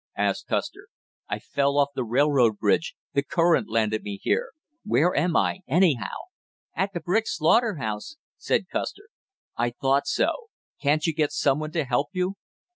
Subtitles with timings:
[0.17, 0.87] asked Custer.
[1.29, 6.15] "I fell off the railroad bridge, the current landed me here; where am I, anyhow?"
[6.75, 9.09] "At the brick slaughter house," said Custer.
[9.57, 10.47] "I thought so;
[10.81, 12.33] can't you get some one to help you?"